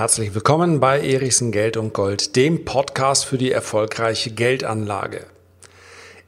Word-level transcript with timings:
Herzlich 0.00 0.34
willkommen 0.34 0.80
bei 0.80 0.98
Erichsen 0.98 1.52
Geld 1.52 1.76
und 1.76 1.92
Gold, 1.92 2.34
dem 2.34 2.64
Podcast 2.64 3.26
für 3.26 3.36
die 3.36 3.52
erfolgreiche 3.52 4.30
Geldanlage. 4.30 5.26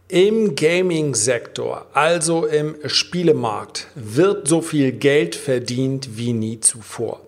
Im 0.08 0.56
Gaming-Sektor, 0.56 1.86
also 1.94 2.44
im 2.44 2.76
Spielemarkt, 2.84 3.86
wird 3.94 4.46
so 4.46 4.60
viel 4.60 4.92
Geld 4.92 5.34
verdient 5.34 6.18
wie 6.18 6.34
nie 6.34 6.60
zuvor. 6.60 7.20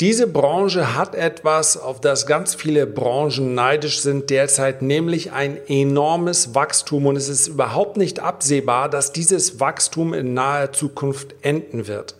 Diese 0.00 0.26
Branche 0.26 0.94
hat 0.94 1.14
etwas, 1.14 1.78
auf 1.78 2.02
das 2.02 2.26
ganz 2.26 2.54
viele 2.54 2.86
Branchen 2.86 3.54
neidisch 3.54 4.02
sind 4.02 4.28
derzeit, 4.28 4.82
nämlich 4.82 5.32
ein 5.32 5.56
enormes 5.68 6.54
Wachstum 6.54 7.06
und 7.06 7.16
es 7.16 7.30
ist 7.30 7.48
überhaupt 7.48 7.96
nicht 7.96 8.20
absehbar, 8.20 8.90
dass 8.90 9.14
dieses 9.14 9.58
Wachstum 9.58 10.12
in 10.12 10.34
naher 10.34 10.72
Zukunft 10.72 11.34
enden 11.40 11.86
wird. 11.86 12.19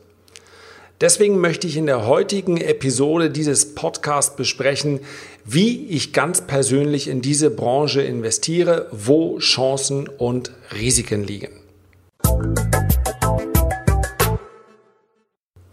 Deswegen 1.00 1.40
möchte 1.40 1.66
ich 1.66 1.78
in 1.78 1.86
der 1.86 2.06
heutigen 2.06 2.58
Episode 2.58 3.30
dieses 3.30 3.74
Podcasts 3.74 4.36
besprechen, 4.36 5.00
wie 5.46 5.86
ich 5.86 6.12
ganz 6.12 6.42
persönlich 6.42 7.08
in 7.08 7.22
diese 7.22 7.48
Branche 7.48 8.02
investiere, 8.02 8.86
wo 8.92 9.38
Chancen 9.38 10.08
und 10.08 10.52
Risiken 10.78 11.26
liegen. 11.26 11.52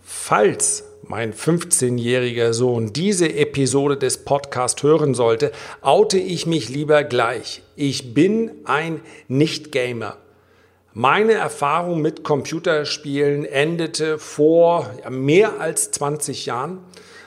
Falls 0.01 0.85
mein 1.03 1.33
15-jähriger 1.33 2.53
Sohn 2.53 2.93
diese 2.93 3.33
Episode 3.33 3.97
des 3.97 4.23
Podcasts 4.23 4.81
hören 4.81 5.13
sollte, 5.13 5.51
oute 5.81 6.19
ich 6.19 6.45
mich 6.45 6.69
lieber 6.69 7.03
gleich. 7.03 7.63
Ich 7.75 8.13
bin 8.13 8.51
ein 8.63 9.01
Nicht-Gamer. 9.27 10.15
Meine 10.99 11.33
Erfahrung 11.33 12.01
mit 12.01 12.23
Computerspielen 12.23 13.45
endete 13.45 14.17
vor 14.17 14.89
mehr 15.11 15.61
als 15.61 15.91
20 15.91 16.47
Jahren. 16.47 16.79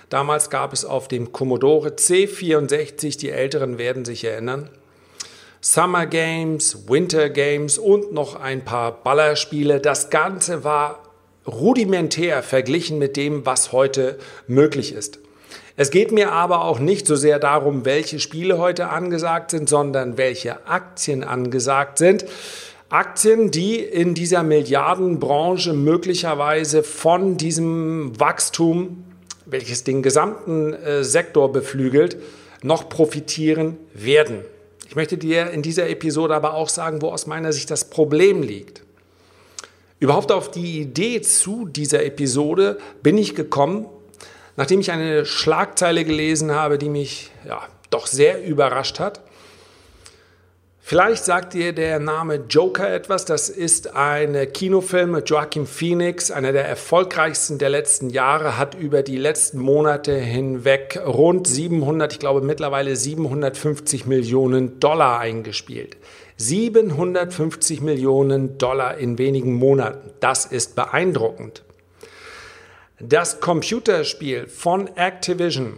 Damals 0.08 0.50
gab 0.50 0.72
es 0.72 0.84
auf 0.84 1.06
dem 1.06 1.30
Commodore 1.30 1.90
C64, 1.90 3.16
die 3.16 3.30
Älteren 3.30 3.78
werden 3.78 4.04
sich 4.04 4.24
erinnern, 4.24 4.70
Summer 5.60 6.06
Games, 6.06 6.88
Winter 6.88 7.28
Games 7.30 7.78
und 7.78 8.12
noch 8.12 8.34
ein 8.34 8.64
paar 8.64 9.04
Ballerspiele. 9.04 9.78
Das 9.78 10.10
Ganze 10.10 10.64
war 10.64 11.04
rudimentär 11.46 12.42
verglichen 12.42 12.98
mit 12.98 13.16
dem, 13.16 13.46
was 13.46 13.70
heute 13.70 14.18
möglich 14.48 14.92
ist. 14.92 15.20
Es 15.76 15.92
geht 15.92 16.10
mir 16.10 16.32
aber 16.32 16.64
auch 16.64 16.80
nicht 16.80 17.06
so 17.06 17.14
sehr 17.14 17.38
darum, 17.38 17.84
welche 17.84 18.18
Spiele 18.18 18.58
heute 18.58 18.88
angesagt 18.88 19.52
sind, 19.52 19.68
sondern 19.68 20.18
welche 20.18 20.66
Aktien 20.66 21.22
angesagt 21.22 21.98
sind. 21.98 22.24
Aktien, 22.90 23.52
die 23.52 23.78
in 23.78 24.14
dieser 24.14 24.42
Milliardenbranche 24.42 25.72
möglicherweise 25.74 26.82
von 26.82 27.36
diesem 27.36 28.18
Wachstum, 28.18 29.04
welches 29.46 29.84
den 29.84 30.02
gesamten 30.02 30.72
äh, 30.72 31.04
Sektor 31.04 31.52
beflügelt, 31.52 32.16
noch 32.62 32.88
profitieren 32.88 33.76
werden. 33.94 34.40
Ich 34.88 34.96
möchte 34.96 35.16
dir 35.16 35.50
in 35.52 35.62
dieser 35.62 35.88
Episode 35.88 36.34
aber 36.34 36.54
auch 36.54 36.68
sagen, 36.68 37.00
wo 37.00 37.10
aus 37.10 37.28
meiner 37.28 37.52
Sicht 37.52 37.70
das 37.70 37.88
Problem 37.90 38.42
liegt. 38.42 38.82
Überhaupt 40.00 40.32
auf 40.32 40.50
die 40.50 40.80
Idee 40.80 41.20
zu 41.20 41.66
dieser 41.66 42.04
Episode 42.04 42.78
bin 43.04 43.16
ich 43.16 43.36
gekommen, 43.36 43.86
nachdem 44.56 44.80
ich 44.80 44.90
eine 44.90 45.26
Schlagzeile 45.26 46.04
gelesen 46.04 46.50
habe, 46.50 46.76
die 46.76 46.88
mich 46.88 47.30
ja, 47.46 47.60
doch 47.90 48.08
sehr 48.08 48.44
überrascht 48.44 48.98
hat. 48.98 49.20
Vielleicht 50.90 51.24
sagt 51.24 51.54
dir 51.54 51.72
der 51.72 52.00
Name 52.00 52.46
Joker 52.48 52.92
etwas. 52.92 53.24
Das 53.24 53.48
ist 53.48 53.94
ein 53.94 54.52
Kinofilm 54.52 55.12
mit 55.12 55.30
Joaquin 55.30 55.64
Phoenix, 55.64 56.32
einer 56.32 56.50
der 56.50 56.64
erfolgreichsten 56.64 57.58
der 57.58 57.68
letzten 57.68 58.10
Jahre, 58.10 58.58
hat 58.58 58.74
über 58.74 59.04
die 59.04 59.16
letzten 59.16 59.60
Monate 59.60 60.18
hinweg 60.18 61.00
rund 61.06 61.46
700, 61.46 62.14
ich 62.14 62.18
glaube 62.18 62.40
mittlerweile 62.40 62.96
750 62.96 64.06
Millionen 64.06 64.80
Dollar 64.80 65.20
eingespielt. 65.20 65.96
750 66.38 67.82
Millionen 67.82 68.58
Dollar 68.58 68.98
in 68.98 69.16
wenigen 69.16 69.54
Monaten. 69.54 70.10
Das 70.18 70.44
ist 70.44 70.74
beeindruckend. 70.74 71.62
Das 72.98 73.38
Computerspiel 73.38 74.48
von 74.48 74.88
Activision 74.96 75.74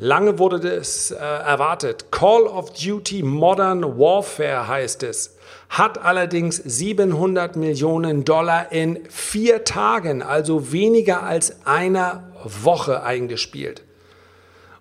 Lange 0.00 0.38
wurde 0.38 0.58
es 0.68 1.10
äh, 1.10 1.16
erwartet. 1.16 2.12
Call 2.12 2.42
of 2.42 2.72
Duty 2.72 3.24
Modern 3.24 3.82
Warfare 3.98 4.68
heißt 4.68 5.02
es. 5.02 5.36
Hat 5.70 5.98
allerdings 5.98 6.56
700 6.56 7.56
Millionen 7.56 8.24
Dollar 8.24 8.70
in 8.70 9.00
vier 9.10 9.64
Tagen, 9.64 10.22
also 10.22 10.70
weniger 10.70 11.24
als 11.24 11.66
einer 11.66 12.32
Woche 12.44 13.02
eingespielt. 13.02 13.82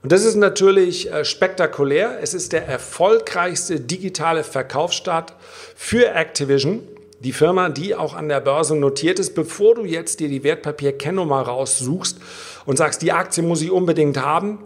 Und 0.03 0.11
das 0.11 0.23
ist 0.23 0.35
natürlich 0.35 1.11
äh, 1.11 1.25
spektakulär. 1.25 2.19
Es 2.22 2.35
ist 2.35 2.53
der 2.53 2.67
erfolgreichste 2.67 3.79
digitale 3.79 4.44
Verkaufsstart 4.44 5.34
für 5.75 6.13
Activision, 6.13 6.84
die 7.22 7.34
Firma, 7.34 7.69
die 7.69 7.95
auch 7.95 8.13
an 8.13 8.29
der 8.29 8.39
Börse 8.39 8.75
notiert 8.75 9.17
ist. 9.17 9.34
Bevor 9.34 9.73
du 9.73 9.84
jetzt 9.84 10.19
dir 10.19 10.29
die 10.29 10.44
Wertpapier-Kennnummer 10.44 11.41
raussuchst 11.41 12.19
und 12.67 12.78
sagst, 12.78 13.01
die 13.01 13.11
Aktie 13.11 13.41
muss 13.41 13.63
ich 13.63 13.72
unbedingt 13.72 14.22
haben, 14.22 14.59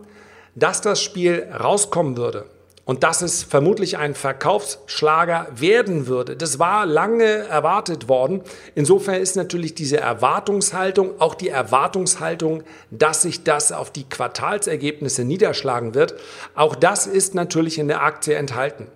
dass 0.55 0.81
das 0.81 1.01
Spiel 1.01 1.47
rauskommen 1.51 2.17
würde 2.17 2.45
und 2.85 3.03
dass 3.03 3.21
es 3.21 3.43
vermutlich 3.43 3.97
ein 3.97 4.15
Verkaufsschlager 4.15 5.47
werden 5.55 6.07
würde. 6.07 6.35
Das 6.35 6.59
war 6.59 6.85
lange 6.85 7.23
erwartet 7.23 8.09
worden. 8.09 8.41
Insofern 8.75 9.15
ist 9.15 9.35
natürlich 9.35 9.75
diese 9.75 9.97
Erwartungshaltung, 9.97 11.21
auch 11.21 11.35
die 11.35 11.49
Erwartungshaltung, 11.49 12.63
dass 12.89 13.21
sich 13.21 13.43
das 13.43 13.71
auf 13.71 13.91
die 13.91 14.03
Quartalsergebnisse 14.03 15.23
niederschlagen 15.23 15.93
wird, 15.93 16.15
auch 16.55 16.75
das 16.75 17.07
ist 17.07 17.35
natürlich 17.35 17.77
in 17.77 17.87
der 17.87 18.03
Aktie 18.03 18.35
enthalten. 18.35 18.87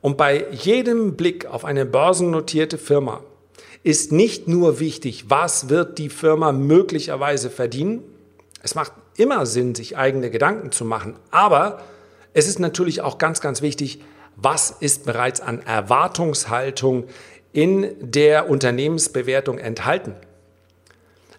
Und 0.00 0.16
bei 0.16 0.46
jedem 0.50 1.16
Blick 1.16 1.46
auf 1.46 1.64
eine 1.64 1.86
börsennotierte 1.86 2.78
Firma 2.78 3.20
ist 3.82 4.12
nicht 4.12 4.48
nur 4.48 4.80
wichtig, 4.80 5.26
was 5.28 5.68
wird 5.68 5.98
die 5.98 6.08
Firma 6.08 6.52
möglicherweise 6.52 7.48
verdienen. 7.48 8.02
Es 8.62 8.74
macht 8.74 8.92
immer 9.16 9.46
Sinn, 9.46 9.74
sich 9.74 9.96
eigene 9.96 10.30
Gedanken 10.30 10.72
zu 10.72 10.84
machen. 10.84 11.16
Aber 11.30 11.82
es 12.32 12.48
ist 12.48 12.58
natürlich 12.58 13.00
auch 13.00 13.18
ganz, 13.18 13.40
ganz 13.40 13.62
wichtig, 13.62 14.00
was 14.36 14.70
ist 14.70 15.06
bereits 15.06 15.40
an 15.40 15.60
Erwartungshaltung 15.64 17.04
in 17.52 17.94
der 18.00 18.50
Unternehmensbewertung 18.50 19.58
enthalten. 19.58 20.14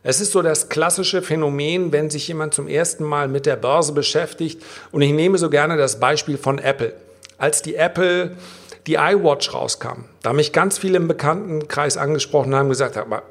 Es 0.07 0.21
ist 0.21 0.31
so 0.31 0.41
das 0.41 0.69
klassische 0.69 1.21
Phänomen, 1.21 1.91
wenn 1.91 2.11
sich 2.11 2.27
jemand 2.27 2.53
zum 2.53 2.67
ersten 2.67 3.03
Mal 3.03 3.27
mit 3.27 3.47
der 3.47 3.55
Börse 3.55 3.91
beschäftigt. 3.91 4.63
Und 4.91 5.01
ich 5.01 5.11
nehme 5.11 5.37
so 5.39 5.49
gerne 5.49 5.77
das 5.77 5.99
Beispiel 5.99 6.37
von 6.37 6.59
Apple. 6.59 6.93
Als 7.37 7.63
die 7.63 7.75
Apple 7.75 8.37
die 8.85 8.93
iWatch 8.93 9.51
rauskam, 9.51 10.05
da 10.21 10.29
haben 10.29 10.35
mich 10.35 10.53
ganz 10.53 10.77
viele 10.77 10.97
im 10.97 11.07
Bekanntenkreis 11.07 11.97
angesprochen 11.97 12.53
haben 12.53 12.69
gesagt, 12.69 12.97
aber 12.97 13.23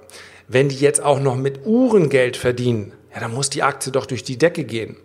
wenn 0.49 0.69
die 0.69 0.77
jetzt 0.77 1.03
auch 1.03 1.21
noch 1.21 1.37
mit 1.37 1.67
Uhren 1.67 2.09
Geld 2.09 2.37
verdienen, 2.37 2.93
ja, 3.13 3.21
dann 3.21 3.33
muss 3.33 3.51
die 3.51 3.63
Aktie 3.63 3.93
doch 3.93 4.07
durch 4.07 4.25
die 4.25 4.39
Decke 4.39 4.65
gehen. 4.65 4.97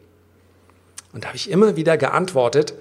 Und 1.14 1.24
da 1.24 1.30
habe 1.30 1.38
ich 1.38 1.50
immer 1.50 1.76
wieder 1.76 1.98
geantwortet, 1.98 2.74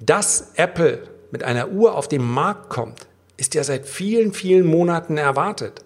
dass 0.00 0.52
Apple 0.54 1.02
mit 1.30 1.44
einer 1.44 1.70
Uhr 1.70 1.96
auf 1.96 2.08
den 2.08 2.22
Markt 2.22 2.70
kommt, 2.70 3.06
ist 3.36 3.54
ja 3.54 3.64
seit 3.64 3.86
vielen, 3.86 4.32
vielen 4.32 4.66
Monaten 4.66 5.16
erwartet. 5.16 5.84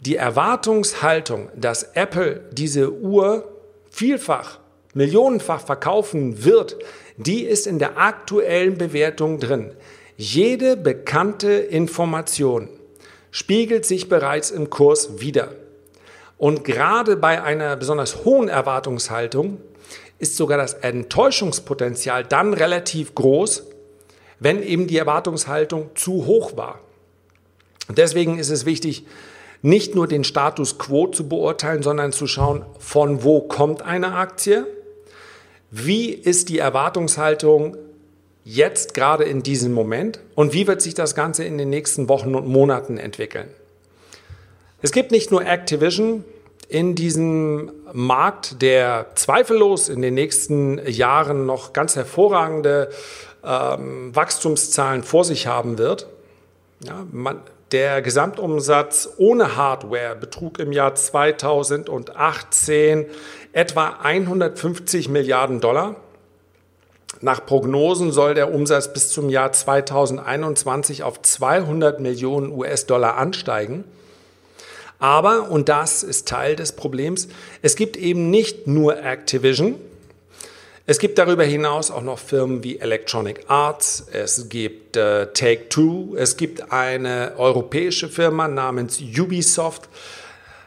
Die 0.00 0.16
Erwartungshaltung, 0.16 1.48
dass 1.56 1.82
Apple 1.94 2.44
diese 2.52 2.92
Uhr 2.92 3.48
vielfach, 3.90 4.60
millionenfach 4.94 5.60
verkaufen 5.60 6.44
wird, 6.44 6.76
die 7.16 7.44
ist 7.44 7.66
in 7.66 7.78
der 7.78 7.98
aktuellen 7.98 8.78
Bewertung 8.78 9.40
drin. 9.40 9.72
Jede 10.16 10.76
bekannte 10.76 11.52
Information 11.52 12.68
spiegelt 13.30 13.84
sich 13.84 14.08
bereits 14.08 14.50
im 14.50 14.70
Kurs 14.70 15.20
wider. 15.20 15.52
Und 16.38 16.64
gerade 16.64 17.16
bei 17.16 17.42
einer 17.42 17.76
besonders 17.76 18.24
hohen 18.24 18.48
Erwartungshaltung 18.48 19.58
ist 20.18 20.36
sogar 20.36 20.58
das 20.58 20.74
Enttäuschungspotenzial 20.74 22.24
dann 22.24 22.54
relativ 22.54 23.14
groß, 23.14 23.64
wenn 24.38 24.62
eben 24.62 24.86
die 24.86 24.98
Erwartungshaltung 24.98 25.90
zu 25.94 26.26
hoch 26.26 26.56
war. 26.56 26.80
Deswegen 27.88 28.38
ist 28.38 28.50
es 28.50 28.66
wichtig, 28.66 29.06
nicht 29.62 29.94
nur 29.94 30.06
den 30.06 30.24
Status 30.24 30.78
quo 30.78 31.06
zu 31.06 31.28
beurteilen, 31.28 31.82
sondern 31.82 32.12
zu 32.12 32.26
schauen, 32.26 32.64
von 32.78 33.22
wo 33.22 33.40
kommt 33.40 33.82
eine 33.82 34.14
Aktie, 34.14 34.66
wie 35.70 36.10
ist 36.10 36.48
die 36.48 36.58
Erwartungshaltung 36.58 37.76
jetzt 38.46 38.94
gerade 38.94 39.24
in 39.24 39.42
diesem 39.42 39.72
Moment 39.72 40.20
und 40.36 40.52
wie 40.52 40.68
wird 40.68 40.80
sich 40.80 40.94
das 40.94 41.16
Ganze 41.16 41.42
in 41.42 41.58
den 41.58 41.68
nächsten 41.68 42.08
Wochen 42.08 42.36
und 42.36 42.46
Monaten 42.46 42.96
entwickeln. 42.96 43.48
Es 44.82 44.92
gibt 44.92 45.10
nicht 45.10 45.32
nur 45.32 45.44
Activision 45.44 46.22
in 46.68 46.94
diesem 46.94 47.72
Markt, 47.92 48.62
der 48.62 49.06
zweifellos 49.16 49.88
in 49.88 50.00
den 50.00 50.14
nächsten 50.14 50.80
Jahren 50.88 51.44
noch 51.44 51.72
ganz 51.72 51.96
hervorragende 51.96 52.90
ähm, 53.44 54.14
Wachstumszahlen 54.14 55.02
vor 55.02 55.24
sich 55.24 55.48
haben 55.48 55.76
wird. 55.76 56.06
Ja, 56.84 57.04
man, 57.10 57.40
Der 57.72 58.00
Gesamtumsatz 58.00 59.08
ohne 59.16 59.56
Hardware 59.56 60.14
betrug 60.14 60.60
im 60.60 60.70
Jahr 60.70 60.94
2018 60.94 63.06
etwa 63.52 63.88
150 64.04 65.08
Milliarden 65.08 65.60
Dollar. 65.60 65.96
Nach 67.20 67.44
Prognosen 67.44 68.12
soll 68.12 68.34
der 68.34 68.52
Umsatz 68.52 68.92
bis 68.92 69.10
zum 69.10 69.28
Jahr 69.28 69.52
2021 69.52 71.02
auf 71.02 71.22
200 71.22 72.00
Millionen 72.00 72.52
US-Dollar 72.52 73.16
ansteigen. 73.16 73.84
Aber, 74.98 75.50
und 75.50 75.68
das 75.68 76.02
ist 76.02 76.28
Teil 76.28 76.56
des 76.56 76.72
Problems, 76.72 77.28
es 77.62 77.76
gibt 77.76 77.96
eben 77.96 78.30
nicht 78.30 78.66
nur 78.66 79.02
Activision, 79.02 79.76
es 80.88 81.00
gibt 81.00 81.18
darüber 81.18 81.42
hinaus 81.42 81.90
auch 81.90 82.02
noch 82.02 82.20
Firmen 82.20 82.62
wie 82.62 82.78
Electronic 82.78 83.46
Arts, 83.48 84.06
es 84.12 84.48
gibt 84.48 84.96
äh, 84.96 85.26
Take-Two, 85.32 86.14
es 86.16 86.36
gibt 86.36 86.70
eine 86.70 87.32
europäische 87.36 88.08
Firma 88.08 88.46
namens 88.46 89.00
Ubisoft. 89.00 89.88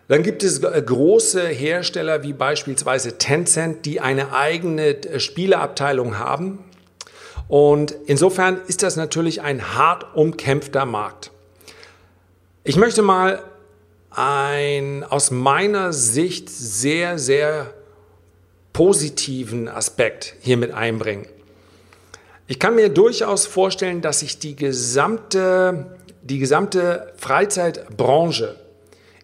Dann 0.09 0.23
gibt 0.23 0.41
es 0.41 0.63
äh, 0.63 0.81
große 0.81 1.47
Hersteller 1.47 2.23
wie 2.23 2.33
beispielsweise 2.33 3.19
Tencent, 3.19 3.85
die 3.85 4.01
eine 4.01 4.33
eigene 4.33 4.88
äh, 4.88 5.19
Spieleabteilung 5.19 6.17
haben. 6.17 6.65
Und 7.47 7.95
insofern 8.07 8.59
ist 8.67 8.81
das 8.81 8.95
natürlich 8.95 9.41
ein 9.41 9.75
hart 9.75 10.15
umkämpfter 10.15 10.85
Markt. 10.85 11.31
Ich 12.63 12.75
möchte 12.75 13.03
mal 13.03 13.44
ein 14.09 15.03
aus 15.03 15.29
meiner 15.29 15.94
Sicht 15.94 16.50
sehr, 16.50 17.19
sehr 17.19 17.71
positiven 18.73 19.67
Aspekt 19.67 20.35
hier 20.41 20.57
mit 20.57 20.71
einbringen. 20.71 21.27
Ich 22.47 22.57
kann 22.57 22.73
mir 22.73 22.89
durchaus 22.89 23.45
vorstellen, 23.45 24.01
dass 24.01 24.21
sich 24.21 24.39
die 24.39 24.56
gesamte, 24.56 25.97
die 26.23 26.39
gesamte 26.39 27.13
Freizeitbranche 27.17 28.56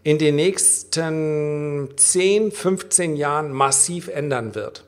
in 0.05 0.19
den 0.19 0.35
nächsten 0.35 1.89
10, 1.95 2.51
15 2.51 3.15
Jahren 3.15 3.51
massiv 3.51 4.07
ändern 4.07 4.53
wird. 4.53 4.83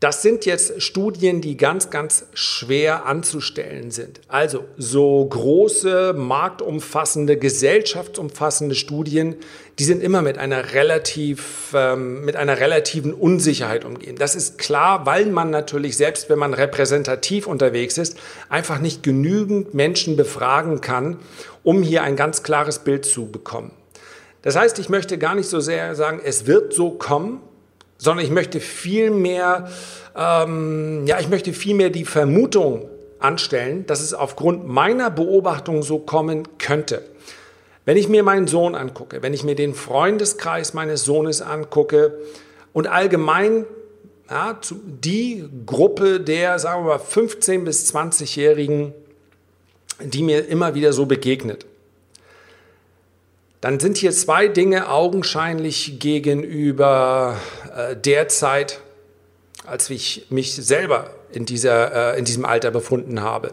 Das 0.00 0.22
sind 0.22 0.46
jetzt 0.46 0.80
Studien, 0.80 1.42
die 1.42 1.58
ganz, 1.58 1.90
ganz 1.90 2.24
schwer 2.32 3.04
anzustellen 3.04 3.90
sind. 3.90 4.22
Also 4.28 4.64
so 4.78 5.22
große, 5.26 6.14
marktumfassende, 6.16 7.36
gesellschaftsumfassende 7.36 8.74
Studien, 8.76 9.36
die 9.78 9.84
sind 9.84 10.02
immer 10.02 10.22
mit 10.22 10.38
einer 10.38 10.72
relativ, 10.72 11.74
ähm, 11.74 12.24
mit 12.24 12.34
einer 12.34 12.58
relativen 12.58 13.12
Unsicherheit 13.12 13.84
umgehen. 13.84 14.16
Das 14.16 14.34
ist 14.34 14.56
klar, 14.56 15.04
weil 15.04 15.26
man 15.26 15.50
natürlich, 15.50 15.98
selbst 15.98 16.30
wenn 16.30 16.38
man 16.38 16.54
repräsentativ 16.54 17.46
unterwegs 17.46 17.98
ist, 17.98 18.16
einfach 18.48 18.78
nicht 18.78 19.02
genügend 19.02 19.74
Menschen 19.74 20.16
befragen 20.16 20.80
kann, 20.80 21.18
um 21.62 21.82
hier 21.82 22.04
ein 22.04 22.16
ganz 22.16 22.42
klares 22.42 22.78
Bild 22.78 23.04
zu 23.04 23.30
bekommen. 23.30 23.70
Das 24.40 24.56
heißt, 24.56 24.78
ich 24.78 24.88
möchte 24.88 25.18
gar 25.18 25.34
nicht 25.34 25.50
so 25.50 25.60
sehr 25.60 25.94
sagen, 25.94 26.22
es 26.24 26.46
wird 26.46 26.72
so 26.72 26.92
kommen, 26.92 27.42
sondern 28.00 28.24
ich 28.24 28.30
möchte 28.30 28.60
viel 28.60 29.10
mehr, 29.10 29.70
ähm, 30.16 31.06
ja, 31.06 31.20
ich 31.20 31.28
möchte 31.28 31.52
viel 31.52 31.74
mehr 31.74 31.90
die 31.90 32.06
Vermutung 32.06 32.88
anstellen, 33.18 33.86
dass 33.86 34.00
es 34.00 34.14
aufgrund 34.14 34.66
meiner 34.66 35.10
Beobachtung 35.10 35.82
so 35.82 35.98
kommen 35.98 36.48
könnte. 36.58 37.02
Wenn 37.84 37.98
ich 37.98 38.08
mir 38.08 38.22
meinen 38.22 38.46
Sohn 38.46 38.74
angucke, 38.74 39.22
wenn 39.22 39.34
ich 39.34 39.44
mir 39.44 39.54
den 39.54 39.74
Freundeskreis 39.74 40.72
meines 40.72 41.04
Sohnes 41.04 41.42
angucke 41.42 42.18
und 42.72 42.86
allgemein 42.86 43.66
ja, 44.30 44.58
die 44.84 45.44
Gruppe 45.66 46.20
der, 46.20 46.58
sagen 46.58 46.86
wir 46.86 46.96
mal, 46.96 47.00
15- 47.00 47.64
bis 47.64 47.92
20-Jährigen, 47.94 48.94
die 50.02 50.22
mir 50.22 50.48
immer 50.48 50.74
wieder 50.74 50.94
so 50.94 51.04
begegnet, 51.04 51.66
dann 53.60 53.78
sind 53.78 53.98
hier 53.98 54.12
zwei 54.12 54.48
Dinge 54.48 54.88
augenscheinlich 54.88 55.98
gegenüber 55.98 57.36
der 57.96 58.28
Zeit, 58.28 58.80
als 59.66 59.90
ich 59.90 60.26
mich 60.30 60.54
selber 60.54 61.10
in, 61.32 61.46
dieser, 61.46 62.14
äh, 62.14 62.18
in 62.18 62.24
diesem 62.24 62.44
Alter 62.44 62.70
befunden 62.70 63.22
habe. 63.22 63.52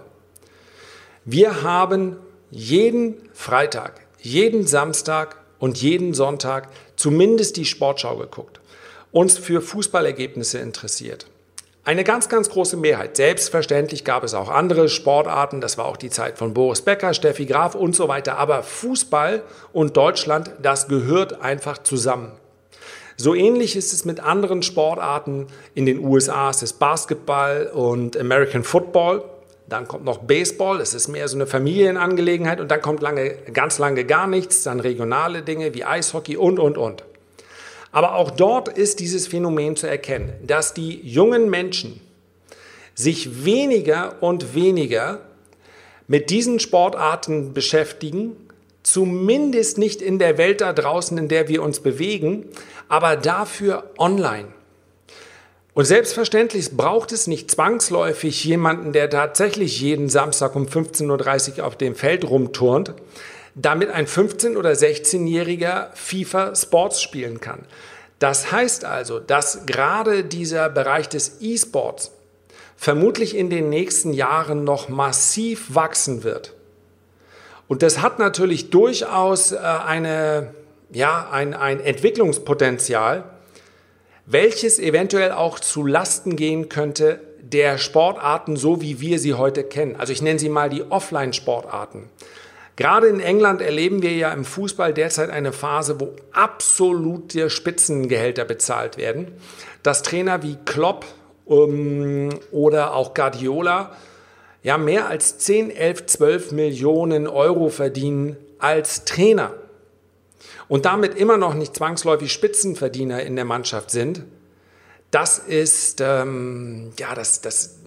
Wir 1.26 1.64
haben 1.64 2.18
jeden 2.50 3.30
Freitag, 3.34 4.02
jeden 4.20 4.66
Samstag 4.66 5.38
und 5.60 5.82
jeden 5.82 6.14
Sonntag 6.14 6.70
zumindest 6.96 7.58
die 7.58 7.66
Sportschau 7.66 8.18
geguckt, 8.18 8.60
uns 9.12 9.38
für 9.38 9.62
Fußballergebnisse 9.62 10.60
interessiert. 10.60 11.28
Eine 11.84 12.04
ganz, 12.04 12.28
ganz 12.28 12.50
große 12.50 12.76
Mehrheit. 12.76 13.16
Selbstverständlich 13.16 14.04
gab 14.04 14.26
es 14.26 14.34
auch 14.34 14.50
andere 14.50 14.90
Sportarten. 14.90 15.62
Das 15.62 15.78
war 15.78 15.86
auch 15.86 15.96
die 15.96 16.10
Zeit 16.10 16.38
von 16.38 16.54
Boris 16.54 16.82
Becker, 16.82 17.14
Steffi 17.14 17.46
Graf 17.46 17.76
und 17.76 17.96
so 17.96 18.10
weiter. 18.10 18.38
Aber 18.38 18.62
Fußball 18.62 19.42
und 19.72 19.96
Deutschland, 19.96 20.52
das 20.62 20.90
gehört 20.90 21.42
einfach 21.42 21.78
zusammen. 21.78 22.34
So 23.20 23.34
ähnlich 23.34 23.76
ist 23.76 23.94
es 23.94 24.06
mit 24.06 24.20
anderen 24.20 24.62
Sportarten. 24.62 25.48
In 25.74 25.88
den 25.88 26.06
USA 26.06 26.52
ist 26.52 26.62
es 26.62 26.74
Basketball 26.74 27.66
und 27.74 28.16
American 28.16 28.64
Football. 28.64 29.24
Dann 29.68 29.88
kommt 29.88 30.06
noch 30.06 30.20
Baseball, 30.20 30.78
das 30.78 30.94
ist 30.94 31.08
mehr 31.08 31.28
so 31.28 31.36
eine 31.36 31.48
Familienangelegenheit. 31.48 32.62
Und 32.62 32.70
dann 32.70 32.82
kommt 32.82 33.02
lange, 33.02 33.32
ganz 33.52 33.80
lange 33.80 34.06
gar 34.06 34.28
nichts. 34.28 34.64
Dann 34.64 34.80
regionale 34.80 35.42
Dinge 35.42 35.74
wie 35.74 35.84
Eishockey 35.84 36.38
und, 36.38 36.60
und, 36.60 36.78
und. 36.78 37.04
Aber 37.92 38.16
auch 38.16 38.30
dort 38.30 38.70
ist 38.70 39.00
dieses 39.00 39.26
Phänomen 39.28 39.76
zu 39.76 39.88
erkennen, 39.88 40.34
dass 40.46 40.76
die 40.76 41.02
jungen 41.02 41.50
Menschen 41.50 42.00
sich 42.94 43.46
weniger 43.46 44.22
und 44.22 44.54
weniger 44.54 45.22
mit 46.08 46.30
diesen 46.30 46.60
Sportarten 46.60 47.54
beschäftigen, 47.54 48.47
zumindest 48.92 49.78
nicht 49.78 50.02
in 50.02 50.18
der 50.18 50.38
Welt 50.38 50.62
da 50.62 50.72
draußen, 50.72 51.18
in 51.18 51.28
der 51.28 51.50
wir 51.50 51.62
uns 51.62 51.82
bewegen, 51.82 52.46
aber 52.88 53.18
dafür 53.18 53.92
online. 53.98 54.48
Und 55.74 55.86
selbstverständlich 55.86 56.76
braucht 56.76 57.12
es 57.12 57.28
nicht 57.28 57.52
zwangsläufig 57.52 58.44
jemanden, 58.46 58.94
der 58.94 59.10
tatsächlich 59.10 59.82
jeden 59.82 60.08
Samstag 60.10 60.56
um 60.56 60.66
15.30 60.66 61.60
Uhr 61.60 61.66
auf 61.66 61.76
dem 61.76 61.96
Feld 61.96 62.28
rumturnt, 62.30 62.94
damit 63.56 63.92
ein 63.92 64.08
15- 64.08 64.56
oder 64.56 64.72
16-jähriger 64.72 65.90
FIFA 65.94 66.56
Sports 66.56 67.02
spielen 67.02 67.42
kann. 67.42 67.66
Das 68.20 68.52
heißt 68.52 68.86
also, 68.86 69.20
dass 69.20 69.66
gerade 69.66 70.24
dieser 70.24 70.70
Bereich 70.70 71.10
des 71.10 71.42
E-Sports 71.42 72.12
vermutlich 72.78 73.36
in 73.36 73.50
den 73.50 73.70
nächsten 73.70 74.14
Jahren 74.14 74.64
noch 74.64 74.88
massiv 74.88 75.76
wachsen 75.76 76.24
wird. 76.24 76.57
Und 77.68 77.84
das 77.84 78.02
hat 78.02 78.20
natürlich 78.20 78.70
durchaus 78.70 79.52
äh, 79.52 79.58
eine, 79.58 80.54
ja, 80.92 81.30
ein, 81.32 81.54
ein 81.54 81.80
Entwicklungspotenzial, 81.80 83.24
welches 84.26 84.80
eventuell 84.80 85.32
auch 85.32 85.60
zu 85.60 85.86
Lasten 85.86 86.36
gehen 86.36 86.70
könnte 86.70 87.22
der 87.42 87.78
Sportarten, 87.78 88.58
so 88.58 88.82
wie 88.82 89.00
wir 89.00 89.20
sie 89.20 89.34
heute 89.34 89.64
kennen. 89.64 89.96
Also 89.98 90.12
ich 90.12 90.22
nenne 90.22 90.40
sie 90.40 90.50
mal 90.50 90.70
die 90.70 90.84
Offline-Sportarten. 90.84 92.10
Gerade 92.76 93.08
in 93.08 93.20
England 93.20 93.62
erleben 93.62 94.02
wir 94.02 94.12
ja 94.12 94.32
im 94.32 94.46
Fußball 94.46 94.94
derzeit 94.94 95.30
eine 95.30 95.52
Phase, 95.52 96.00
wo 96.00 96.12
absolute 96.32 97.50
Spitzengehälter 97.50 98.46
bezahlt 98.46 98.98
werden. 98.98 99.32
Dass 99.82 100.04
Trainer 100.04 100.44
wie 100.44 100.58
Klopp 100.66 101.06
um, 101.46 102.30
oder 102.52 102.94
auch 102.94 103.14
Guardiola 103.14 103.96
ja 104.64 104.78
mehr 104.78 105.08
als 105.08 105.38
10, 105.38 105.72
11, 105.72 106.06
12 106.06 106.52
Millionen 106.52 107.28
Euro 107.28 107.70
verdienen 107.70 108.38
als 108.60 109.06
Trainer 109.06 109.54
und 110.68 110.86
damit 110.86 111.16
immer 111.16 111.38
noch 111.38 111.54
nicht 111.54 111.76
zwangsläufig 111.76 112.32
Spitzenverdiener 112.32 113.22
in 113.24 113.36
der 113.36 113.46
Mannschaft 113.46 113.92
sind, 113.92 114.24
das 115.12 115.40
ist 115.40 116.02
ähm, 116.02 116.92
ja, 117.00 117.16
das, 117.16 117.40
das, 117.40 117.78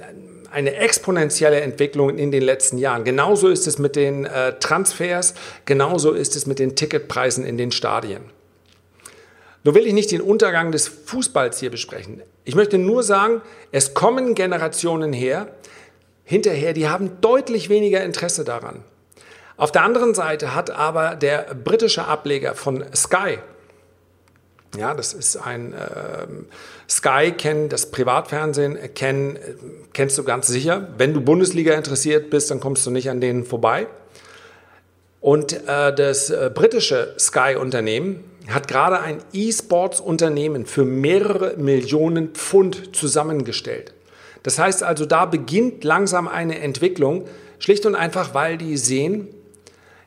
eine 0.50 0.76
exponentielle 0.76 1.60
Entwicklung 1.60 2.16
in 2.16 2.30
den 2.30 2.42
letzten 2.42 2.78
Jahren. 2.78 3.04
Genauso 3.04 3.48
ist 3.48 3.66
es 3.66 3.78
mit 3.78 3.94
den 3.94 4.24
äh, 4.24 4.58
Transfers, 4.58 5.34
genauso 5.66 6.12
ist 6.12 6.34
es 6.34 6.46
mit 6.46 6.58
den 6.58 6.76
Ticketpreisen 6.76 7.44
in 7.44 7.58
den 7.58 7.72
Stadien. 7.72 8.22
Nur 9.64 9.74
will 9.74 9.86
ich 9.86 9.92
nicht 9.92 10.10
den 10.10 10.22
Untergang 10.22 10.72
des 10.72 10.88
Fußballs 10.88 11.60
hier 11.60 11.70
besprechen. 11.70 12.22
Ich 12.44 12.54
möchte 12.54 12.78
nur 12.78 13.02
sagen, 13.02 13.42
es 13.70 13.92
kommen 13.92 14.34
Generationen 14.34 15.12
her, 15.12 15.48
hinterher, 16.30 16.72
die 16.72 16.88
haben 16.88 17.20
deutlich 17.20 17.68
weniger 17.68 18.04
Interesse 18.04 18.44
daran. 18.44 18.84
Auf 19.56 19.72
der 19.72 19.82
anderen 19.82 20.14
Seite 20.14 20.54
hat 20.54 20.70
aber 20.70 21.16
der 21.16 21.54
britische 21.54 22.04
Ableger 22.04 22.54
von 22.54 22.84
Sky, 22.94 23.38
ja, 24.78 24.94
das 24.94 25.12
ist 25.12 25.36
ein 25.36 25.72
äh, 25.72 26.26
Sky 26.88 27.32
kennen, 27.36 27.68
das 27.68 27.90
Privatfernsehen 27.90 28.78
kennen, 28.94 29.40
kennst 29.92 30.16
du 30.16 30.22
ganz 30.22 30.46
sicher. 30.46 30.86
Wenn 30.96 31.12
du 31.12 31.20
Bundesliga 31.20 31.74
interessiert 31.74 32.30
bist, 32.30 32.52
dann 32.52 32.60
kommst 32.60 32.86
du 32.86 32.92
nicht 32.92 33.10
an 33.10 33.20
denen 33.20 33.44
vorbei. 33.44 33.88
Und 35.20 35.52
äh, 35.66 35.92
das 35.92 36.30
äh, 36.30 36.48
britische 36.54 37.16
Sky-Unternehmen 37.18 38.22
hat 38.48 38.68
gerade 38.68 39.00
ein 39.00 39.18
E-Sports-Unternehmen 39.32 40.64
für 40.64 40.84
mehrere 40.84 41.56
Millionen 41.56 42.28
Pfund 42.28 42.94
zusammengestellt. 42.94 43.92
Das 44.42 44.58
heißt 44.58 44.82
also, 44.82 45.06
da 45.06 45.26
beginnt 45.26 45.84
langsam 45.84 46.28
eine 46.28 46.58
Entwicklung, 46.58 47.26
schlicht 47.58 47.86
und 47.86 47.94
einfach, 47.94 48.34
weil 48.34 48.56
die 48.56 48.76
sehen, 48.76 49.28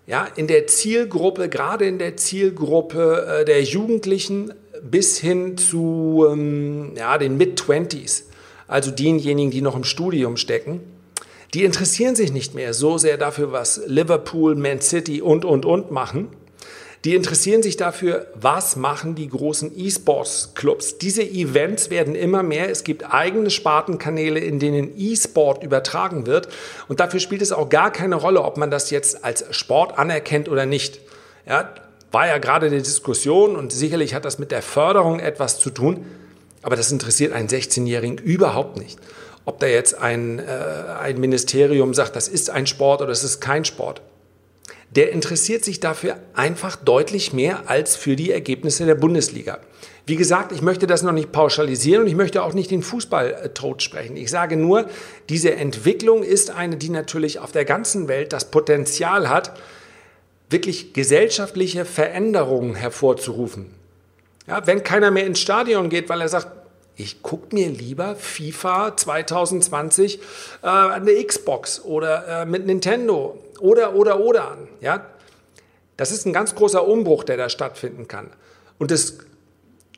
ja, 0.06 0.28
in 0.36 0.48
der 0.48 0.68
Zielgruppe, 0.68 1.50
gerade 1.50 1.86
in 1.86 1.98
der 1.98 2.18
Zielgruppe 2.18 3.42
äh, 3.42 3.46
der 3.46 3.64
Jugendlichen 3.64 4.54
bis 4.82 5.18
hin 5.18 5.58
zu 5.58 6.26
ähm, 6.30 6.94
ja, 6.98 7.18
den 7.18 7.38
Mid-20s, 7.38 8.24
also 8.68 8.92
denjenigen, 8.92 9.52
die 9.52 9.62
noch 9.62 9.76
im 9.76 9.86
Studium 9.86 10.36
stecken, 10.36 10.82
die 11.54 11.64
interessieren 11.64 12.16
sich 12.16 12.34
nicht 12.34 12.56
mehr 12.56 12.74
so 12.74 12.98
sehr 12.98 13.18
dafür, 13.18 13.52
was 13.52 13.82
Liverpool, 13.86 14.56
Man 14.56 14.82
City 14.82 15.22
und, 15.22 15.46
und, 15.46 15.66
und 15.66 15.92
machen. 15.92 16.30
Die 17.06 17.16
interessieren 17.16 17.62
sich 17.62 17.76
dafür, 17.76 18.28
was 18.34 18.78
machen 18.78 19.14
die 19.16 19.28
großen 19.28 19.78
E-Sports-Clubs. 19.78 21.00
Diese 21.00 21.22
Events 21.22 21.90
werden 21.90 22.16
immer 22.16 22.44
mehr. 22.44 22.70
Es 22.70 22.86
gibt 22.86 23.14
eigene 23.14 23.50
Spartenkanäle, 23.50 24.40
in 24.40 24.60
denen 24.60 24.98
E-Sport 24.98 25.64
übertragen 25.64 26.26
wird. 26.26 26.48
Und 26.88 27.02
dafür 27.02 27.20
spielt 27.20 27.42
es 27.42 27.52
auch 27.52 27.68
gar 27.68 27.92
keine 27.92 28.16
Rolle, 28.16 28.42
ob 28.42 28.56
man 28.56 28.72
das 28.72 28.90
jetzt 28.90 29.26
als 29.26 29.46
Sport 29.52 30.00
anerkennt 30.00 30.48
oder 30.48 30.66
nicht. 30.66 31.02
Ja, 31.46 31.74
war 32.14 32.28
ja 32.28 32.38
gerade 32.38 32.68
eine 32.68 32.82
Diskussion 32.82 33.58
und 33.58 33.74
sicherlich 33.74 34.14
hat 34.14 34.24
das 34.24 34.40
mit 34.40 34.52
der 34.52 34.62
Förderung 34.62 35.20
etwas 35.20 35.60
zu 35.60 35.72
tun. 35.72 36.06
Aber 36.62 36.78
das 36.78 36.90
interessiert 36.90 37.34
einen 37.34 37.50
16-Jährigen 37.50 38.18
überhaupt 38.18 38.78
nicht 38.78 38.98
ob 39.46 39.60
da 39.60 39.68
jetzt 39.68 40.00
ein, 40.00 40.40
äh, 40.40 40.44
ein 41.02 41.20
Ministerium 41.20 41.94
sagt, 41.94 42.16
das 42.16 42.28
ist 42.28 42.50
ein 42.50 42.68
Sport 42.68 43.02
oder 43.02 43.12
es 43.12 43.24
ist 43.24 43.42
kein 43.42 43.66
Sport. 43.66 44.02
Der 44.96 45.12
interessiert 45.12 45.64
sich 45.66 45.80
dafür 45.80 46.18
einfach 46.34 46.76
deutlich 46.76 47.34
mehr 47.34 47.64
als 47.70 47.96
für 47.96 48.16
die 48.16 48.32
Ergebnisse 48.32 48.86
der 48.86 48.96
Bundesliga. 48.96 49.60
Wie 50.06 50.18
gesagt, 50.18 50.52
ich 50.52 50.62
möchte 50.62 50.86
das 50.86 51.02
noch 51.02 51.14
nicht 51.14 51.32
pauschalisieren 51.32 52.04
und 52.04 52.08
ich 52.08 52.16
möchte 52.16 52.44
auch 52.44 52.54
nicht 52.54 52.70
den 52.70 52.84
Fußball 52.84 53.52
tot 53.54 53.82
sprechen. 53.82 54.18
Ich 54.18 54.30
sage 54.30 54.58
nur, 54.58 54.86
diese 55.30 55.56
Entwicklung 55.56 56.24
ist 56.24 56.52
eine, 56.52 56.76
die 56.76 56.90
natürlich 56.90 57.40
auf 57.40 57.54
der 57.54 57.66
ganzen 57.66 58.08
Welt 58.08 58.34
das 58.34 58.52
Potenzial 58.52 59.30
hat, 59.30 59.58
wirklich 60.50 60.94
gesellschaftliche 60.94 61.86
Veränderungen 61.86 62.76
hervorzurufen. 62.76 63.74
Ja, 64.46 64.68
wenn 64.68 64.84
keiner 64.84 65.10
mehr 65.10 65.26
ins 65.26 65.40
Stadion 65.40 65.90
geht, 65.90 66.10
weil 66.10 66.20
er 66.20 66.28
sagt, 66.28 66.48
ich 66.96 67.24
gucke 67.24 67.56
mir 67.56 67.70
lieber 67.70 68.16
FIFA 68.16 68.96
2020 68.96 70.20
äh, 70.62 70.68
eine 70.68 71.24
Xbox 71.24 71.84
oder 71.84 72.42
äh, 72.42 72.46
mit 72.46 72.66
Nintendo 72.66 73.40
oder, 73.60 73.96
oder, 73.96 74.20
oder 74.20 74.52
an. 74.52 74.68
Ja? 74.82 75.06
Das 75.98 76.12
ist 76.12 76.26
ein 76.26 76.34
ganz 76.34 76.56
großer 76.56 76.88
Umbruch, 76.88 77.24
der 77.24 77.38
da 77.38 77.50
stattfinden 77.50 78.08
kann. 78.08 78.30
Und 78.78 78.92
das 78.92 79.18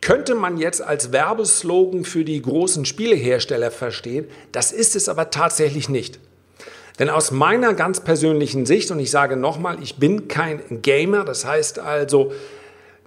könnte 0.02 0.36
man 0.36 0.58
jetzt 0.58 0.82
als 0.82 1.12
Werbeslogan 1.12 2.06
für 2.06 2.24
die 2.24 2.42
großen 2.42 2.86
Spielehersteller 2.86 3.72
verstehen. 3.72 4.28
Das 4.52 4.72
ist 4.72 4.96
es 4.96 5.10
aber 5.10 5.32
tatsächlich 5.32 5.90
nicht. 5.90 6.20
Denn 7.00 7.10
aus 7.10 7.32
meiner 7.32 7.74
ganz 7.74 8.00
persönlichen 8.00 8.66
Sicht, 8.66 8.90
und 8.92 9.00
ich 9.00 9.12
sage 9.12 9.36
nochmal, 9.36 9.82
ich 9.82 9.98
bin 9.98 10.28
kein 10.28 10.82
Gamer, 10.82 11.26
das 11.26 11.44
heißt 11.44 11.80
also, 11.80 12.32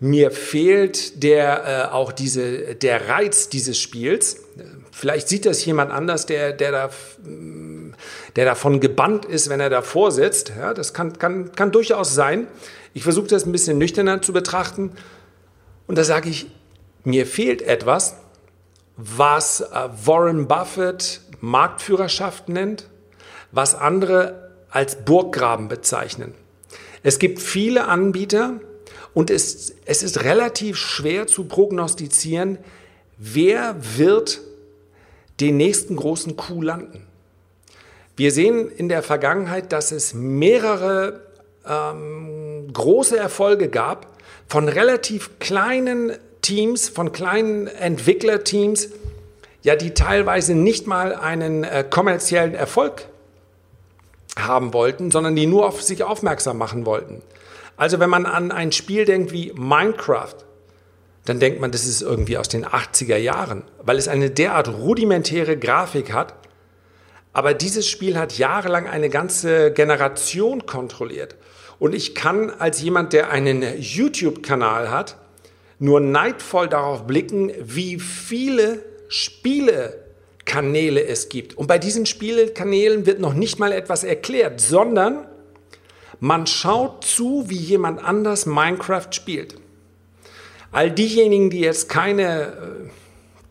mir 0.01 0.31
fehlt 0.31 1.23
der, 1.23 1.89
äh, 1.91 1.93
auch 1.93 2.13
diese, 2.13 2.75
der 2.75 3.09
Reiz 3.09 3.49
dieses 3.49 3.79
Spiels. 3.79 4.41
Vielleicht 4.93 5.29
sieht 5.29 5.47
das 5.47 5.65
jemand 5.65 5.91
anders, 5.91 6.27
der, 6.27 6.53
der, 6.53 6.73
da, 6.73 6.91
der 8.37 8.45
davon 8.45 8.81
gebannt 8.81 9.25
ist, 9.25 9.49
wenn 9.49 9.61
er 9.61 9.71
davor 9.71 10.13
sitzt. 10.13 10.53
Ja, 10.57 10.75
das 10.75 10.95
kann, 10.95 11.19
kann, 11.19 11.53
kann 11.53 11.73
durchaus 11.73 12.15
sein. 12.15 12.47
Ich 12.95 13.03
versuche 13.03 13.27
das 13.27 13.45
ein 13.45 13.53
bisschen 13.53 13.79
nüchterner 13.79 14.23
zu 14.23 14.33
betrachten. 14.33 14.93
Und 15.87 15.99
da 15.99 16.05
sage 16.05 16.29
ich, 16.29 16.47
mir 17.05 17.27
fehlt 17.27 17.63
etwas, 17.63 18.17
was 18.97 19.61
äh, 19.61 19.89
Warren 20.05 20.47
Buffett 20.49 21.23
Marktführerschaft 21.41 22.49
nennt, 22.49 22.89
was 23.53 23.75
andere 23.75 24.51
als 24.71 25.05
Burggraben 25.05 25.69
bezeichnen. 25.69 26.35
Es 27.03 27.19
gibt 27.19 27.41
viele 27.41 27.87
Anbieter, 27.87 28.61
und 29.15 29.31
es, 29.31 29.75
es 29.85 30.03
ist 30.03 30.25
relativ 30.25 30.77
schwer 30.77 31.27
zu 31.27 31.45
prognostizieren, 31.45 32.59
wer 33.17 33.77
wird 33.97 34.41
den 35.41 35.57
nächsten 35.57 35.97
großen 35.97 36.37
Coup 36.37 36.63
landen. 36.63 37.07
Wir 38.17 38.33
sehen 38.33 38.71
in 38.71 38.89
der 38.89 39.03
Vergangenheit, 39.03 39.73
dass 39.73 39.93
es 39.93 40.15
mehrere 40.15 41.21
ähm, 41.67 42.69
große 42.73 43.17
Erfolge 43.17 43.69
gab 43.69 44.09
von 44.49 44.69
relativ 44.69 45.39
kleinen 45.39 46.13
Teams, 46.43 46.89
von 46.89 47.13
kleinen 47.13 47.67
Entwicklerteams, 47.67 48.89
ja, 49.63 49.77
die 49.77 49.93
teilweise 49.93 50.55
nicht 50.55 50.87
mal 50.87 51.15
einen 51.15 51.65
äh, 51.65 51.85
kommerziellen 51.89 52.55
Erfolg 52.55 53.07
haben 54.39 54.73
wollten, 54.73 55.11
sondern 55.11 55.37
die 55.37 55.47
nur 55.47 55.67
auf 55.67 55.83
sich 55.83 56.03
aufmerksam 56.03 56.59
machen 56.59 56.87
wollten. 56.87 57.23
Also 57.79 58.01
wenn 58.01 58.11
man 58.11 58.27
an 58.27 58.51
ein 58.51 58.73
Spiel 58.73 59.05
denkt 59.05 59.33
wie 59.33 59.53
Minecraft, 59.55 60.35
dann 61.25 61.39
denkt 61.39 61.61
man, 61.61 61.71
das 61.71 61.87
ist 61.87 62.03
irgendwie 62.03 62.37
aus 62.37 62.49
den 62.49 62.67
80er 62.67 63.17
Jahren, 63.17 63.63
weil 63.81 63.99
es 63.99 64.09
eine 64.09 64.31
derart 64.31 64.69
rudimentäre 64.69 65.57
Grafik 65.57 66.13
hat. 66.13 66.35
Aber 67.33 67.55
dieses 67.55 67.89
Spiel 67.89 68.19
hat 68.19 68.37
jahrelang 68.37 68.89
eine 68.89 69.09
ganze 69.11 69.73
Generation 69.73 70.67
kontrolliert. 70.67 71.37
Und 71.79 71.95
ich 71.95 72.17
kann 72.17 72.51
als 72.51 72.83
jemand, 72.83 73.13
der 73.13 73.31
einen 73.31 73.63
YouTube-Kanal 73.79 74.91
hat, 74.91 75.17
nur 75.79 76.01
neidvoll 76.01 76.69
darauf 76.69 77.07
blicken, 77.07 77.53
wie 77.61 78.01
viele 78.01 78.85
Spielekanäle 79.07 81.05
es 81.05 81.29
gibt. 81.29 81.57
Und 81.57 81.69
bei 81.69 81.79
diesen 81.79 82.07
Spielekanälen 82.07 83.07
wird 83.07 83.21
noch 83.21 83.35
nicht 83.35 83.61
mal 83.61 83.71
etwas 83.71 84.03
erklärt, 84.03 84.61
sondern 84.61 85.28
man 86.21 86.47
schaut 86.47 87.05
zu, 87.05 87.45
wie 87.49 87.57
jemand 87.57 88.03
anders 88.03 88.47
Minecraft 88.47 89.09
spielt. 89.11 89.55
All 90.73 90.91
diejenigen, 90.91 91.51
die 91.51 91.61
jetzt 91.61 91.89
keine 91.89 92.43
äh, 92.43 92.53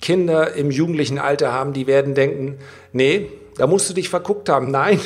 Kinder 0.01 0.53
im 0.53 0.69
jugendlichen 0.69 1.17
Alter 1.17 1.51
haben, 1.51 1.73
die 1.73 1.87
werden 1.87 2.13
denken, 2.13 2.59
nee, 2.93 3.31
da 3.57 3.67
musst 3.67 3.89
du 3.89 3.93
dich 3.93 4.09
verguckt 4.09 4.49
haben. 4.49 4.69
Nein, 4.69 4.99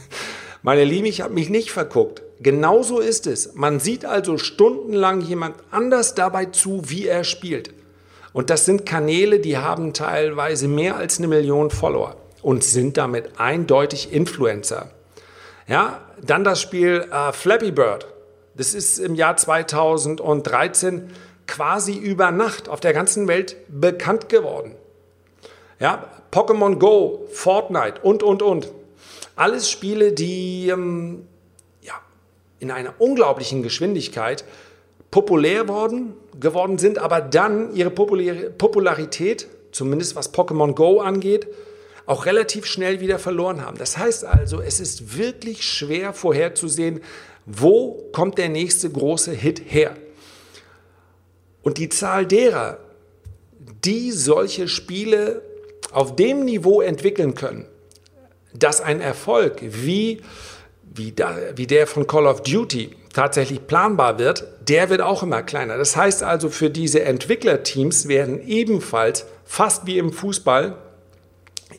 meine 0.62 0.84
Liebe, 0.84 1.08
ich 1.08 1.20
habe 1.20 1.34
mich 1.34 1.50
nicht 1.50 1.70
verguckt. 1.70 2.22
Genauso 2.40 2.98
ist 2.98 3.26
es. 3.26 3.54
Man 3.54 3.78
sieht 3.78 4.04
also 4.04 4.38
stundenlang 4.38 5.20
jemand 5.20 5.56
anders 5.70 6.14
dabei 6.14 6.46
zu, 6.46 6.82
wie 6.90 7.06
er 7.06 7.24
spielt. 7.24 7.72
Und 8.32 8.50
das 8.50 8.64
sind 8.64 8.84
Kanäle, 8.84 9.38
die 9.38 9.58
haben 9.58 9.92
teilweise 9.92 10.66
mehr 10.66 10.96
als 10.96 11.18
eine 11.18 11.28
Million 11.28 11.70
Follower 11.70 12.16
und 12.42 12.64
sind 12.64 12.96
damit 12.96 13.38
eindeutig 13.38 14.12
Influencer. 14.12 14.90
Ja, 15.66 16.02
dann 16.20 16.44
das 16.44 16.60
Spiel 16.60 17.08
äh, 17.10 17.32
Flappy 17.32 17.70
Bird. 17.70 18.06
Das 18.54 18.74
ist 18.74 18.98
im 18.98 19.14
Jahr 19.14 19.36
2013 19.36 21.10
quasi 21.46 21.94
über 21.94 22.30
Nacht 22.30 22.68
auf 22.68 22.80
der 22.80 22.92
ganzen 22.92 23.28
Welt 23.28 23.56
bekannt 23.68 24.28
geworden. 24.28 24.74
Ja, 25.80 26.08
Pokémon 26.30 26.78
Go, 26.78 27.26
Fortnite 27.32 28.00
und, 28.02 28.22
und, 28.22 28.42
und. 28.42 28.72
Alles 29.36 29.70
Spiele, 29.70 30.12
die 30.12 30.68
ähm, 30.68 31.26
ja, 31.82 31.94
in 32.60 32.70
einer 32.70 32.94
unglaublichen 32.98 33.62
Geschwindigkeit 33.62 34.44
populär 35.10 35.68
worden, 35.68 36.14
geworden 36.38 36.78
sind, 36.78 36.98
aber 36.98 37.20
dann 37.20 37.74
ihre 37.74 37.90
Popularität, 37.90 39.48
zumindest 39.72 40.16
was 40.16 40.32
Pokémon 40.32 40.74
Go 40.74 41.00
angeht, 41.00 41.48
auch 42.06 42.26
relativ 42.26 42.66
schnell 42.66 43.00
wieder 43.00 43.18
verloren 43.18 43.64
haben. 43.64 43.78
Das 43.78 43.96
heißt 43.96 44.24
also, 44.24 44.60
es 44.60 44.80
ist 44.80 45.16
wirklich 45.16 45.62
schwer 45.62 46.12
vorherzusehen, 46.12 47.00
wo 47.46 48.10
kommt 48.12 48.38
der 48.38 48.48
nächste 48.48 48.90
große 48.90 49.32
Hit 49.32 49.62
her. 49.66 49.96
Und 51.62 51.78
die 51.78 51.88
Zahl 51.88 52.26
derer, 52.26 52.78
die 53.84 54.12
solche 54.12 54.68
Spiele 54.68 55.42
auf 55.92 56.16
dem 56.16 56.44
Niveau 56.44 56.80
entwickeln 56.80 57.34
können, 57.34 57.66
dass 58.52 58.80
ein 58.80 59.00
Erfolg 59.00 59.58
wie, 59.60 60.20
wie, 60.82 61.12
da, 61.12 61.36
wie 61.56 61.66
der 61.66 61.86
von 61.86 62.06
Call 62.06 62.26
of 62.26 62.42
Duty 62.42 62.90
tatsächlich 63.12 63.66
planbar 63.66 64.18
wird, 64.18 64.46
der 64.68 64.90
wird 64.90 65.00
auch 65.00 65.22
immer 65.22 65.42
kleiner. 65.42 65.78
Das 65.78 65.96
heißt 65.96 66.22
also, 66.22 66.50
für 66.50 66.70
diese 66.70 67.02
Entwicklerteams 67.02 68.08
werden 68.08 68.46
ebenfalls 68.46 69.26
fast 69.44 69.86
wie 69.86 69.98
im 69.98 70.12
Fußball 70.12 70.76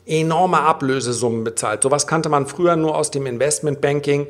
enorme 0.06 0.60
Ablösesummen 0.60 1.44
bezahlt. 1.44 1.82
Sowas 1.82 2.06
kannte 2.06 2.28
man 2.28 2.46
früher 2.46 2.76
nur 2.76 2.96
aus 2.96 3.10
dem 3.10 3.26
Investmentbanking. 3.26 4.28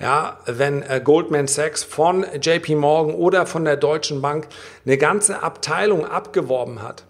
Ja, 0.00 0.38
wenn 0.46 0.82
äh, 0.82 1.00
Goldman 1.02 1.48
Sachs 1.48 1.82
von 1.82 2.24
JP 2.40 2.76
Morgan 2.76 3.14
oder 3.14 3.46
von 3.46 3.64
der 3.64 3.76
Deutschen 3.76 4.22
Bank 4.22 4.46
eine 4.86 4.96
ganze 4.96 5.42
Abteilung 5.42 6.06
abgeworben 6.06 6.82
hat. 6.82 7.04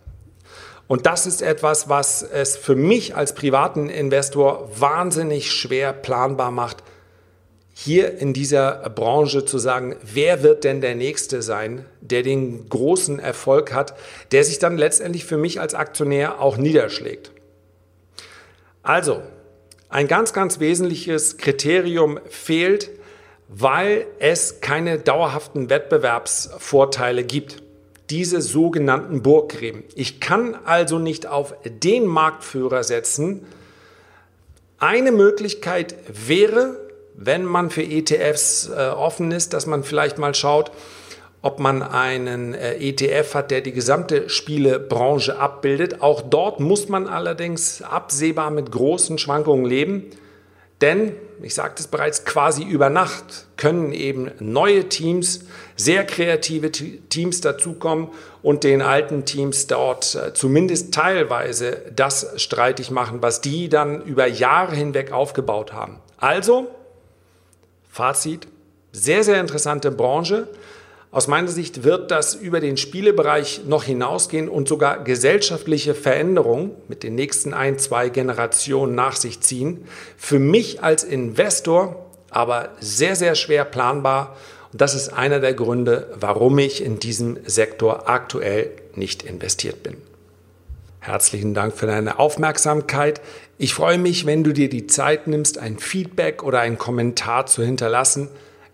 Und 0.87 1.05
das 1.05 1.27
ist 1.27 1.43
etwas, 1.43 1.91
was 1.91 2.23
es 2.23 2.57
für 2.57 2.75
mich 2.75 3.15
als 3.15 3.35
privaten 3.35 3.91
Investor 3.91 4.71
wahnsinnig 4.75 5.53
schwer 5.53 5.93
planbar 5.93 6.51
macht, 6.51 6.83
hier 7.75 8.19
in 8.19 8.33
dieser 8.33 8.91
Branche 8.91 9.45
zu 9.45 9.59
sagen, 9.59 9.95
wer 10.03 10.43
wird 10.43 10.65
denn 10.65 10.81
der 10.81 10.97
Nächste 10.97 11.43
sein, 11.43 11.85
der 12.01 12.23
den 12.23 12.69
großen 12.69 13.21
Erfolg 13.21 13.73
hat, 13.73 13.95
der 14.33 14.43
sich 14.43 14.59
dann 14.59 14.79
letztendlich 14.79 15.27
für 15.27 15.37
mich 15.37 15.61
als 15.61 15.75
Aktionär 15.75 16.41
auch 16.41 16.57
niederschlägt. 16.57 17.31
Also, 18.89 19.21
ein 19.91 20.09
ganz, 20.09 20.33
ganz 20.33 20.61
wesentliches 20.61 21.37
Kriterium 21.37 22.19
fehlt, 22.31 22.89
weil 23.49 24.07
es 24.19 24.63
keine 24.63 24.99
dauerhaften 24.99 25.69
Wettbewerbsvorteile 25.69 27.23
gibt. 27.23 27.63
Diese 28.09 28.41
sogenannten 28.41 29.23
Burggräben. 29.23 29.85
Ich 29.95 30.21
kann 30.21 30.55
also 30.65 30.99
nicht 30.99 31.27
auf 31.27 31.55
den 31.67 32.07
Marktführer 32.07 32.83
setzen. 32.83 33.45
Eine 34.79 35.13
Möglichkeit 35.13 35.95
wäre, 36.09 36.79
wenn 37.13 37.45
man 37.45 37.69
für 37.69 37.83
ETFs 37.83 38.71
äh, 38.71 38.89
offen 38.89 39.33
ist, 39.33 39.53
dass 39.53 39.67
man 39.67 39.85
vielleicht 39.85 40.17
mal 40.17 40.35
schaut, 40.35 40.73
ob 41.41 41.61
man 41.61 41.83
einen 41.83 42.55
äh, 42.55 42.75
ETF 42.77 43.35
hat, 43.35 43.51
der 43.51 43.61
die 43.61 43.73
gesamte 43.73 44.29
Spielebranche 44.29 45.39
abbildet. 45.39 46.03
Auch 46.03 46.23
dort 46.23 46.61
muss 46.61 46.89
man 46.89 47.07
allerdings 47.07 47.83
absehbar 47.83 48.51
mit 48.51 48.73
großen 48.73 49.19
Schwankungen 49.19 49.65
leben. 49.65 50.11
Denn, 50.81 51.13
ich 51.43 51.55
sagte 51.55 51.83
es 51.83 51.89
bereits, 51.89 52.25
quasi 52.25 52.63
über 52.63 52.89
Nacht 52.89 53.47
können 53.57 53.93
eben 53.93 54.31
neue 54.39 54.89
Teams, 54.89 55.45
sehr 55.77 56.05
kreative 56.05 56.71
Teams 56.71 57.41
dazukommen 57.41 58.09
und 58.43 58.63
den 58.63 58.81
alten 58.81 59.25
Teams 59.25 59.67
dort 59.67 60.15
äh, 60.15 60.35
zumindest 60.35 60.95
teilweise 60.95 61.83
das 61.95 62.41
streitig 62.41 62.91
machen, 62.91 63.23
was 63.23 63.41
die 63.41 63.69
dann 63.69 64.03
über 64.03 64.27
Jahre 64.27 64.77
hinweg 64.77 65.13
aufgebaut 65.13 65.73
haben. 65.73 65.99
Also, 66.17 66.69
Fazit, 67.91 68.47
sehr, 68.93 69.25
sehr 69.25 69.41
interessante 69.41 69.91
Branche. 69.91 70.49
Aus 71.11 71.27
meiner 71.27 71.49
Sicht 71.49 71.85
wird 71.85 72.11
das 72.11 72.35
über 72.35 72.61
den 72.61 72.77
Spielebereich 72.77 73.63
noch 73.67 73.85
hinausgehen 73.85 74.49
und 74.49 74.69
sogar 74.69 75.03
gesellschaftliche 75.05 75.95
Veränderungen 75.95 76.73
mit 76.87 77.03
den 77.03 77.15
nächsten 77.15 77.55
ein, 77.55 77.79
zwei 77.79 78.11
Generationen 78.11 78.95
nach 78.95 79.17
sich 79.17 79.41
ziehen. 79.41 79.87
Für 80.19 80.39
mich 80.39 80.83
als 80.83 81.05
Investor 81.05 82.05
aber 82.31 82.71
sehr, 82.79 83.17
sehr 83.17 83.35
schwer 83.35 83.65
planbar. 83.65 84.37
Und 84.71 84.83
das 84.83 84.95
ist 84.95 85.09
einer 85.09 85.41
der 85.41 85.55
Gründe, 85.55 86.13
warum 86.21 86.59
ich 86.59 86.85
in 86.85 86.99
diesem 86.99 87.39
Sektor 87.47 88.09
aktuell 88.09 88.71
nicht 88.95 89.23
investiert 89.23 89.83
bin. 89.83 89.97
Herzlichen 91.01 91.55
Dank 91.55 91.75
für 91.75 91.87
deine 91.87 92.19
Aufmerksamkeit. 92.19 93.23
Ich 93.57 93.73
freue 93.73 93.97
mich, 93.97 94.27
wenn 94.27 94.45
du 94.45 94.53
dir 94.53 94.69
die 94.69 94.87
Zeit 94.87 95.27
nimmst, 95.27 95.57
ein 95.57 95.79
Feedback 95.79 96.43
oder 96.43 96.61
einen 96.61 96.77
Kommentar 96.77 97.47
zu 97.47 97.63
hinterlassen. 97.63 98.29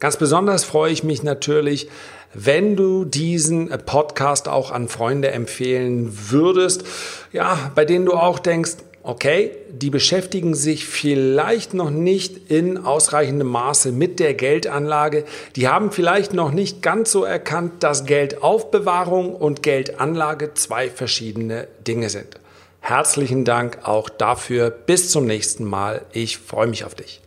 Ganz 0.04 0.18
besonders 0.18 0.64
freue 0.64 0.92
ich 0.92 1.02
mich 1.02 1.22
natürlich, 1.22 1.88
wenn 2.34 2.76
du 2.76 3.06
diesen 3.06 3.70
Podcast 3.86 4.48
auch 4.48 4.70
an 4.70 4.88
Freunde 4.88 5.30
empfehlen 5.30 6.10
würdest, 6.28 6.84
ja, 7.32 7.72
bei 7.74 7.86
denen 7.86 8.04
du 8.04 8.12
auch 8.12 8.38
denkst, 8.38 8.74
okay, 9.02 9.52
die 9.70 9.88
beschäftigen 9.88 10.54
sich 10.54 10.84
vielleicht 10.84 11.72
noch 11.72 11.88
nicht 11.88 12.50
in 12.50 12.84
ausreichendem 12.84 13.46
Maße 13.46 13.92
mit 13.92 14.20
der 14.20 14.34
Geldanlage. 14.34 15.24
Die 15.56 15.68
haben 15.68 15.90
vielleicht 15.90 16.34
noch 16.34 16.50
nicht 16.50 16.82
ganz 16.82 17.10
so 17.10 17.24
erkannt, 17.24 17.82
dass 17.82 18.04
Geldaufbewahrung 18.04 19.34
und 19.34 19.62
Geldanlage 19.62 20.52
zwei 20.52 20.90
verschiedene 20.90 21.66
Dinge 21.88 22.10
sind. 22.10 22.38
Herzlichen 22.80 23.46
Dank 23.46 23.78
auch 23.84 24.10
dafür. 24.10 24.68
Bis 24.68 25.08
zum 25.08 25.24
nächsten 25.24 25.64
Mal. 25.64 26.02
Ich 26.12 26.36
freue 26.36 26.66
mich 26.66 26.84
auf 26.84 26.94
dich. 26.94 27.22